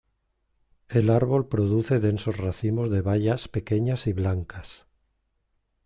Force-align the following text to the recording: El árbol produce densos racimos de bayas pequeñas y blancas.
El 0.89 1.11
árbol 1.11 1.47
produce 1.47 1.99
densos 1.99 2.37
racimos 2.37 2.89
de 2.89 3.01
bayas 3.03 3.47
pequeñas 3.47 4.07
y 4.07 4.13
blancas. 4.13 4.87